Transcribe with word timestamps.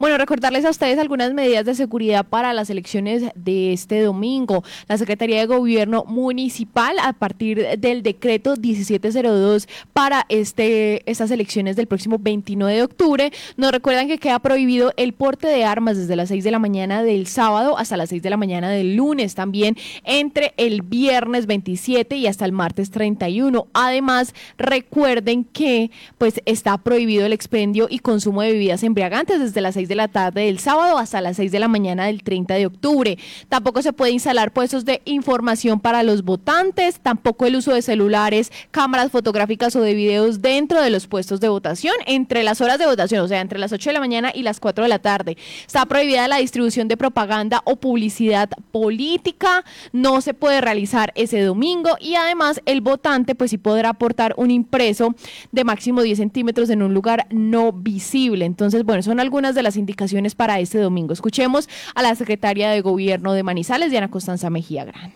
Bueno, 0.00 0.16
recordarles 0.16 0.64
a 0.64 0.70
ustedes 0.70 0.98
algunas 0.98 1.34
medidas 1.34 1.66
de 1.66 1.74
seguridad 1.74 2.24
para 2.24 2.54
las 2.54 2.70
elecciones 2.70 3.22
de 3.34 3.74
este 3.74 4.00
domingo. 4.00 4.64
La 4.88 4.96
Secretaría 4.96 5.40
de 5.40 5.44
Gobierno 5.44 6.06
Municipal, 6.06 6.96
a 7.02 7.12
partir 7.12 7.78
del 7.78 8.02
decreto 8.02 8.54
1702 8.56 9.68
para 9.92 10.24
este, 10.30 11.02
estas 11.04 11.30
elecciones 11.30 11.76
del 11.76 11.86
próximo 11.86 12.16
29 12.18 12.76
de 12.76 12.82
octubre, 12.82 13.30
nos 13.58 13.72
recuerdan 13.72 14.08
que 14.08 14.16
queda 14.16 14.38
prohibido 14.38 14.94
el 14.96 15.12
porte 15.12 15.48
de 15.48 15.64
armas 15.64 15.98
desde 15.98 16.16
las 16.16 16.30
6 16.30 16.44
de 16.44 16.50
la 16.50 16.58
mañana 16.58 17.02
del 17.02 17.26
sábado 17.26 17.76
hasta 17.76 17.98
las 17.98 18.08
6 18.08 18.22
de 18.22 18.30
la 18.30 18.38
mañana 18.38 18.70
del 18.70 18.96
lunes, 18.96 19.34
también 19.34 19.76
entre 20.04 20.54
el 20.56 20.80
viernes 20.80 21.44
27 21.44 22.16
y 22.16 22.26
hasta 22.26 22.46
el 22.46 22.52
martes 22.52 22.90
31. 22.90 23.66
Además, 23.74 24.34
recuerden 24.56 25.44
que 25.44 25.90
pues 26.16 26.40
está 26.46 26.78
prohibido 26.78 27.26
el 27.26 27.34
expendio 27.34 27.86
y 27.90 27.98
consumo 27.98 28.40
de 28.40 28.52
bebidas 28.52 28.82
embriagantes 28.82 29.40
desde 29.40 29.60
las 29.60 29.74
6 29.74 29.89
de 29.90 29.96
la 29.96 30.08
tarde 30.08 30.46
del 30.46 30.58
sábado 30.58 30.96
hasta 30.96 31.20
las 31.20 31.36
6 31.36 31.52
de 31.52 31.58
la 31.58 31.68
mañana 31.68 32.06
del 32.06 32.22
30 32.22 32.54
de 32.54 32.64
octubre. 32.64 33.18
Tampoco 33.50 33.82
se 33.82 33.92
puede 33.92 34.12
instalar 34.12 34.52
puestos 34.52 34.86
de 34.86 35.02
información 35.04 35.80
para 35.80 36.02
los 36.02 36.22
votantes, 36.22 37.00
tampoco 37.00 37.44
el 37.44 37.56
uso 37.56 37.74
de 37.74 37.82
celulares, 37.82 38.50
cámaras 38.70 39.10
fotográficas 39.10 39.76
o 39.76 39.82
de 39.82 39.92
videos 39.92 40.40
dentro 40.40 40.80
de 40.80 40.88
los 40.90 41.06
puestos 41.06 41.40
de 41.40 41.48
votación 41.48 41.94
entre 42.06 42.42
las 42.42 42.60
horas 42.60 42.78
de 42.78 42.86
votación, 42.86 43.22
o 43.22 43.28
sea, 43.28 43.40
entre 43.40 43.58
las 43.58 43.72
8 43.72 43.90
de 43.90 43.94
la 43.94 44.00
mañana 44.00 44.30
y 44.34 44.42
las 44.42 44.60
4 44.60 44.84
de 44.84 44.88
la 44.88 45.00
tarde. 45.00 45.36
Está 45.66 45.84
prohibida 45.86 46.28
la 46.28 46.38
distribución 46.38 46.88
de 46.88 46.96
propaganda 46.96 47.60
o 47.64 47.76
publicidad 47.76 48.48
política, 48.70 49.64
no 49.92 50.20
se 50.20 50.34
puede 50.34 50.60
realizar 50.60 51.12
ese 51.16 51.42
domingo 51.42 51.90
y 52.00 52.14
además 52.14 52.62
el 52.64 52.80
votante 52.80 53.34
pues 53.34 53.50
sí 53.50 53.58
podrá 53.58 53.90
aportar 53.90 54.34
un 54.36 54.50
impreso 54.50 55.14
de 55.50 55.64
máximo 55.64 56.02
10 56.02 56.16
centímetros 56.16 56.70
en 56.70 56.82
un 56.82 56.94
lugar 56.94 57.26
no 57.30 57.72
visible. 57.72 58.44
Entonces, 58.44 58.84
bueno, 58.84 59.02
son 59.02 59.18
algunas 59.18 59.54
de 59.54 59.62
las 59.62 59.76
indicaciones 59.80 60.34
para 60.34 60.60
este 60.60 60.78
domingo. 60.78 61.12
Escuchemos 61.12 61.68
a 61.94 62.02
la 62.02 62.14
secretaria 62.14 62.70
de 62.70 62.80
Gobierno 62.80 63.32
de 63.32 63.42
Manizales, 63.42 63.90
Diana 63.90 64.10
Constanza 64.10 64.50
Mejía 64.50 64.84
Gran. 64.84 65.12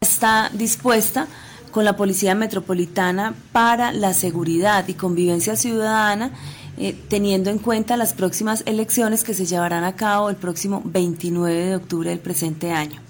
Está 0.00 0.50
dispuesta 0.52 1.26
con 1.70 1.84
la 1.84 1.96
Policía 1.96 2.34
Metropolitana 2.34 3.34
para 3.52 3.92
la 3.92 4.12
seguridad 4.12 4.86
y 4.88 4.94
convivencia 4.94 5.56
ciudadana, 5.56 6.32
eh, 6.76 6.96
teniendo 7.08 7.50
en 7.50 7.58
cuenta 7.58 7.96
las 7.96 8.12
próximas 8.12 8.62
elecciones 8.66 9.24
que 9.24 9.34
se 9.34 9.46
llevarán 9.46 9.84
a 9.84 9.96
cabo 9.96 10.30
el 10.30 10.36
próximo 10.36 10.82
29 10.84 11.66
de 11.66 11.76
octubre 11.76 12.10
del 12.10 12.20
presente 12.20 12.70
año. 12.70 13.00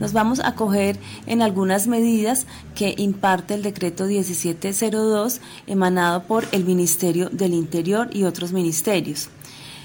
Nos 0.00 0.12
vamos 0.12 0.40
a 0.40 0.54
coger 0.54 0.98
en 1.26 1.42
algunas 1.42 1.88
medidas 1.88 2.46
que 2.74 2.94
imparte 2.98 3.54
el 3.54 3.62
decreto 3.62 4.04
1702 4.04 5.40
emanado 5.66 6.22
por 6.22 6.44
el 6.52 6.64
Ministerio 6.64 7.28
del 7.30 7.52
Interior 7.52 8.08
y 8.12 8.24
otros 8.24 8.52
ministerios. 8.52 9.28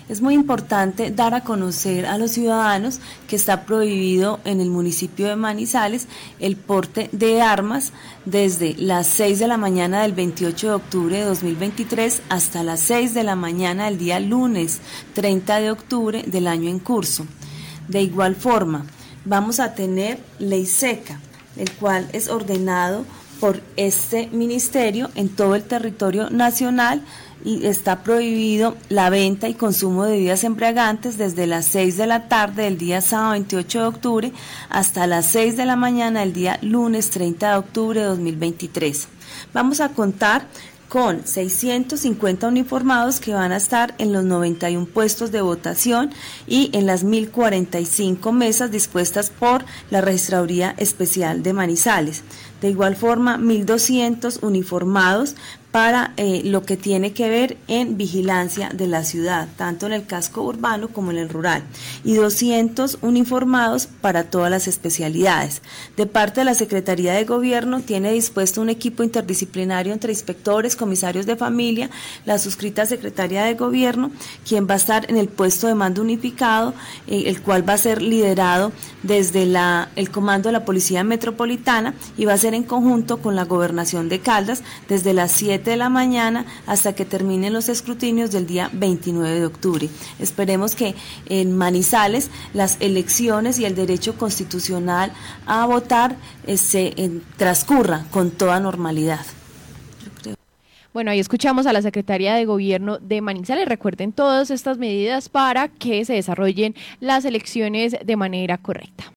Es 0.10 0.22
muy 0.22 0.34
importante 0.34 1.12
dar 1.12 1.34
a 1.34 1.46
conocer 1.46 2.06
a 2.06 2.18
los 2.18 2.32
ciudadanos 2.32 3.00
que 3.28 3.38
está 3.38 3.66
prohibido 3.66 4.42
en 4.44 4.60
el 4.60 4.70
municipio 4.70 5.30
de 5.30 5.38
Manizales 5.38 6.08
el 6.42 6.58
porte 6.58 7.10
de 7.14 7.42
armas 7.42 7.94
desde 8.26 8.76
las 8.78 9.08
6 9.08 9.40
de 9.40 9.48
la 9.48 9.58
mañana 9.58 10.02
del 10.02 10.12
28 10.12 10.68
de 10.68 10.74
octubre 10.74 11.18
de 11.18 11.24
2023 11.24 12.22
hasta 12.28 12.64
las 12.64 12.82
6 12.82 13.14
de 13.14 13.24
la 13.24 13.38
mañana 13.38 13.86
del 13.86 13.98
día 13.98 14.20
lunes 14.20 14.82
30 15.14 15.62
de 15.62 15.72
octubre 15.72 16.24
del 16.28 16.48
año 16.48 16.70
en 16.70 16.80
curso. 16.80 17.26
De 17.88 18.02
igual 18.02 18.36
forma, 18.36 18.86
vamos 19.26 19.60
a 19.60 19.74
tener 19.76 20.20
ley 20.40 20.66
seca, 20.66 21.20
el 21.58 21.72
cual 21.72 22.08
es 22.14 22.30
ordenado 22.30 23.06
por 23.40 23.62
este 23.76 24.28
ministerio 24.28 25.10
en 25.16 25.30
todo 25.30 25.56
el 25.56 25.64
territorio 25.64 26.30
nacional 26.30 27.02
y 27.44 27.66
está 27.66 28.04
prohibido 28.04 28.78
la 28.88 29.10
venta 29.10 29.50
y 29.50 29.54
consumo 29.54 30.06
de 30.06 30.14
bebidas 30.14 30.44
embriagantes 30.44 31.18
desde 31.18 31.46
las 31.46 31.66
6 31.66 31.98
de 31.98 32.08
la 32.08 32.30
tarde 32.30 32.64
del 32.64 32.78
día 32.78 33.02
sábado 33.02 33.32
28 33.32 33.80
de 33.82 33.86
octubre 33.86 34.34
hasta 34.70 35.08
las 35.08 35.26
6 35.28 35.58
de 35.58 35.66
la 35.66 35.76
mañana 35.76 36.22
del 36.22 36.32
día 36.32 36.58
lunes 36.62 37.10
30 37.10 37.52
de 37.52 37.58
octubre 37.58 38.00
de 38.00 38.06
2023. 38.06 39.08
Vamos 39.54 39.82
a 39.82 39.90
contar 39.90 40.48
con 40.90 41.26
650 41.26 42.48
uniformados 42.48 43.20
que 43.20 43.34
van 43.34 43.52
a 43.52 43.58
estar 43.58 43.96
en 43.98 44.14
los 44.14 44.24
91 44.24 44.86
puestos 44.86 45.32
de 45.32 45.42
votación 45.42 46.12
y 46.48 46.70
en 46.74 46.86
las 46.86 47.04
1045 47.04 48.32
mesas 48.32 48.72
dispuestas 48.72 49.30
por 49.30 49.66
la 49.90 50.02
Registraduría 50.02 50.76
Especial 50.78 51.44
de 51.44 51.54
Manizales. 51.54 52.24
De 52.64 52.70
igual 52.70 52.96
forma, 52.96 53.38
1.200 53.38 54.42
uniformados 54.42 55.36
para 55.74 56.14
eh, 56.18 56.44
lo 56.46 56.62
que 56.62 56.78
tiene 56.78 57.14
que 57.14 57.30
ver 57.30 57.58
en 57.68 57.98
vigilancia 57.98 58.70
de 58.70 58.86
la 58.86 59.04
ciudad, 59.04 59.48
tanto 59.58 59.88
en 59.88 59.94
el 59.94 60.06
casco 60.06 60.44
urbano 60.44 60.90
como 60.90 61.10
en 61.10 61.18
el 61.18 61.30
rural, 61.30 61.64
y 62.04 62.14
200 62.14 63.00
uniformados 63.02 63.88
para 63.88 64.26
todas 64.26 64.52
las 64.52 64.68
especialidades. 64.68 65.64
De 65.98 66.06
parte 66.06 66.42
de 66.42 66.46
la 66.46 66.54
Secretaría 66.54 67.14
de 67.14 67.26
Gobierno 67.26 67.82
tiene 67.82 68.14
dispuesto 68.14 68.62
un 68.62 68.70
equipo 68.70 69.02
interdisciplinario 69.02 69.94
entre 69.94 70.14
inspectores, 70.14 70.76
comisarios 70.76 71.26
de 71.26 71.38
familia, 71.38 71.90
la 72.24 72.38
suscrita 72.38 72.86
Secretaría 72.86 73.44
de 73.44 73.56
Gobierno, 73.56 74.12
quien 74.48 74.68
va 74.68 74.76
a 74.76 74.78
estar 74.78 75.10
en 75.10 75.18
el 75.18 75.28
puesto 75.28 75.66
de 75.66 75.74
mando 75.74 76.04
unificado, 76.04 76.76
eh, 77.08 77.24
el 77.26 77.42
cual 77.42 77.68
va 77.68 77.74
a 77.74 77.78
ser 77.80 78.04
liderado 78.04 78.72
desde 79.02 79.48
la, 79.48 79.90
el 79.96 80.12
comando 80.12 80.50
de 80.50 80.54
la 80.54 80.66
Policía 80.66 81.04
Metropolitana 81.04 81.96
y 82.16 82.26
va 82.26 82.34
a 82.34 82.38
ser 82.38 82.53
en 82.54 82.64
conjunto 82.64 83.22
con 83.22 83.36
la 83.36 83.46
Gobernación 83.46 84.10
de 84.10 84.20
Caldas 84.20 84.64
desde 84.88 85.14
las 85.14 85.32
7 85.32 85.72
de 85.72 85.78
la 85.78 85.90
mañana 85.90 86.46
hasta 86.68 86.94
que 86.94 87.06
terminen 87.06 87.54
los 87.54 87.70
escrutinios 87.70 88.32
del 88.32 88.48
día 88.48 88.70
29 88.74 89.40
de 89.40 89.46
octubre. 89.46 89.90
Esperemos 90.20 90.76
que 90.76 90.96
en 91.28 91.56
Manizales 91.56 92.30
las 92.54 92.78
elecciones 92.80 93.60
y 93.60 93.66
el 93.66 93.76
derecho 93.76 94.18
constitucional 94.18 95.12
a 95.46 95.66
votar 95.66 96.16
eh, 96.48 96.58
se 96.58 96.94
transcurra 97.38 98.06
con 98.12 98.32
toda 98.32 98.60
normalidad. 98.60 99.26
Bueno, 100.94 101.10
ahí 101.10 101.20
escuchamos 101.20 101.66
a 101.66 101.74
la 101.74 101.82
Secretaría 101.82 102.36
de 102.36 102.46
Gobierno 102.46 103.00
de 103.00 103.20
Manizales. 103.22 103.68
Recuerden 103.68 104.14
todas 104.14 104.52
estas 104.52 104.78
medidas 104.78 105.28
para 105.28 105.68
que 105.68 106.06
se 106.06 106.14
desarrollen 106.14 106.76
las 107.00 107.26
elecciones 107.26 107.96
de 108.06 108.16
manera 108.16 108.60
correcta. 108.60 109.06